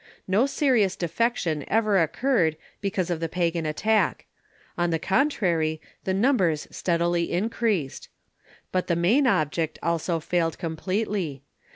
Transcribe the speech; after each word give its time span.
No 0.27 0.47
serious 0.47 0.95
defection 0.95 1.63
ever 1.67 1.99
oc 1.99 2.17
curred 2.17 2.55
because 2.81 3.11
of 3.11 3.19
the 3.19 3.29
pagan 3.29 3.67
attack. 3.67 4.25
On 4.75 4.89
the 4.89 4.97
contrary, 4.97 5.79
the 6.05 6.11
numbers 6.15 6.67
steadily 6.71 7.31
increased. 7.31 8.09
But 8.71 8.87
the 8.87 8.95
main 8.95 9.27
object 9.27 9.77
also 9.83 10.19
failed 10.19 10.57
completely. 10.57 11.43